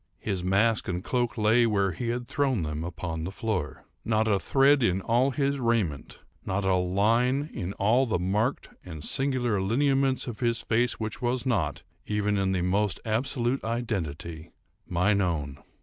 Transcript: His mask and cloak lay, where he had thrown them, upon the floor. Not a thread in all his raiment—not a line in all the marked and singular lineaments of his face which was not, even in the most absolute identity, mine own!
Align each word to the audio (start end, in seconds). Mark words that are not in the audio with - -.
His 0.17 0.43
mask 0.43 0.87
and 0.87 1.03
cloak 1.03 1.37
lay, 1.37 1.67
where 1.67 1.91
he 1.91 2.07
had 2.09 2.27
thrown 2.27 2.63
them, 2.63 2.83
upon 2.83 3.23
the 3.23 3.29
floor. 3.31 3.85
Not 4.03 4.27
a 4.27 4.39
thread 4.39 4.81
in 4.81 4.99
all 4.99 5.29
his 5.29 5.59
raiment—not 5.59 6.65
a 6.65 6.73
line 6.75 7.51
in 7.53 7.73
all 7.73 8.07
the 8.07 8.17
marked 8.17 8.71
and 8.83 9.03
singular 9.03 9.61
lineaments 9.61 10.25
of 10.25 10.39
his 10.39 10.63
face 10.63 10.93
which 10.93 11.21
was 11.21 11.45
not, 11.45 11.83
even 12.07 12.39
in 12.39 12.51
the 12.51 12.63
most 12.63 12.99
absolute 13.05 13.63
identity, 13.63 14.49
mine 14.87 15.21
own! 15.21 15.59